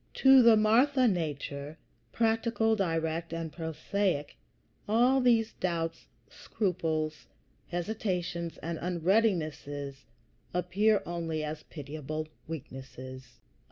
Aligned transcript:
To 0.15 0.41
the 0.41 0.57
Martha 0.57 1.07
nature, 1.07 1.77
practical, 2.11 2.75
direct, 2.75 3.31
and 3.33 3.53
prosaic, 3.53 4.35
all 4.89 5.21
these 5.21 5.53
doubts, 5.53 6.07
scruples, 6.27 7.27
hesitations, 7.67 8.57
and 8.63 8.79
unreadinesses 8.79 10.05
appear 10.55 11.03
only 11.05 11.43
as 11.43 11.61
pitiable 11.61 12.29
weaknesses. 12.47 13.41